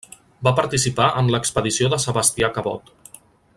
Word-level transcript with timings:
Va 0.45 0.53
participar 0.59 1.09
en 1.21 1.29
l'expedició 1.35 1.91
de 1.95 2.01
Sebastià 2.07 2.53
Cabot. 2.57 2.93